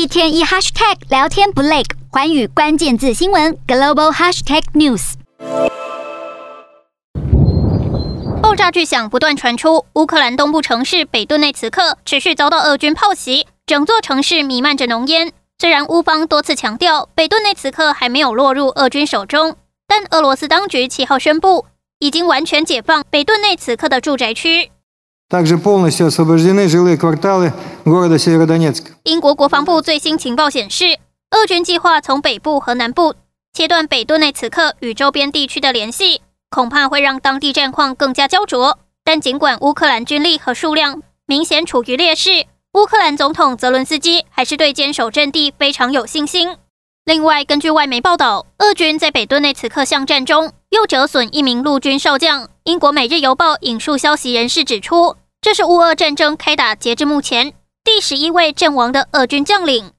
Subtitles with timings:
[0.00, 5.12] 一天一 hashtag 聊天不累，寰宇关键字新闻 global hashtag news。
[8.40, 15.34] 爆炸巨响不断传出，乌克兰东部城市北顿内茨克持续遭到俄军炮袭，整座城市弥漫着浓烟。
[15.58, 19.56] 虽然乌方多次强调北顿内茨克还没有落入俄军手中，
[19.86, 21.66] 但俄罗斯当局七号宣布，
[21.98, 24.70] 已经完全解放北顿内茨克的住宅区。
[29.04, 30.98] 英国国防部最新情报显示，
[31.30, 33.14] 俄军计划从北部和南部
[33.52, 36.22] 切断北顿内此刻与周边地区的联系。
[36.50, 38.80] 恐怕会让当地战况更加焦灼。
[39.04, 46.56] 但尽管乌克兰军力和数量明显处于劣势，乌克兰总统泽伦斯基还是对坚守阵地非常有信心。
[47.06, 52.48] 另外，根据外媒报道，俄军在北顿内茨克巷战中又折损一名陆军少将。
[52.64, 59.92] 英国《每日邮报》引述消息人士指出，这是乌俄战争开打截至目前第十一位阵亡的俄军将领。